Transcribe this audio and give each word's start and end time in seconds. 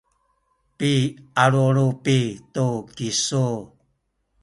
pialulupi 0.77 2.19
tu 2.53 2.67
kisu 2.95 3.45